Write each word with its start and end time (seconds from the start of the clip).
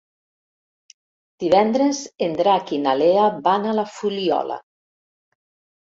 Divendres 1.43 2.01
en 2.27 2.35
Drac 2.41 2.73
i 2.77 2.81
na 2.87 2.97
Lea 3.03 3.27
van 3.49 3.69
a 3.75 3.79
la 3.81 3.87
Fuliola. 3.99 4.59